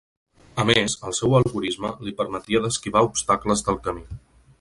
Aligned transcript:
A 0.61 0.63
més, 0.69 0.95
el 1.09 1.13
seu 1.17 1.35
algorisme 1.39 1.91
li 2.07 2.13
permet 2.21 2.49
d’esquivar 2.55 3.05
obstacles 3.09 3.63
del 3.69 3.79
camí. 3.89 4.05